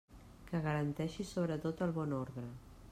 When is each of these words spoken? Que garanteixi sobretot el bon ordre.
Que 0.47 0.61
garanteixi 0.63 1.27
sobretot 1.33 1.87
el 1.89 1.95
bon 2.01 2.21
ordre. 2.25 2.49